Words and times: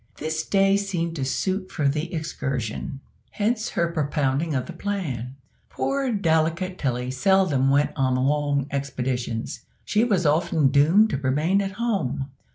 This 0.17 0.43
day 0.43 0.77
seemed 0.77 1.15
to 1.17 1.23
suit 1.25 1.69
for 1.71 1.87
the 1.87 2.11
excursion 2.11 3.01
hence 3.29 3.69
her 3.69 3.91
propounding 3.91 4.55
of 4.55 4.65
the 4.65 4.73
plan. 4.73 5.35
Poor 5.69 6.11
delicate 6.11 6.79
Tilly 6.79 7.11
seldom 7.11 7.69
went 7.69 7.91
on 7.95 8.15
long 8.15 8.65
expeditions, 8.71 9.63
she 9.85 10.03
was 10.03 10.25
often 10.25 10.69
doomed 10.69 11.11
to 11.11 11.17
remain 11.17 11.61
at 11.61 11.73
home. 11.73 12.31